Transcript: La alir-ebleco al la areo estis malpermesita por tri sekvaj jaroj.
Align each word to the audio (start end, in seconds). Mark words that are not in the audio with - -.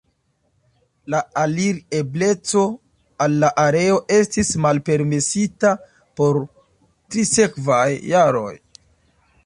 La 1.13 1.19
alir-ebleco 1.41 2.63
al 3.25 3.37
la 3.45 3.51
areo 3.65 3.99
estis 4.17 4.51
malpermesita 4.67 5.75
por 6.21 6.43
tri 6.49 7.31
sekvaj 7.35 7.87
jaroj. 8.15 8.51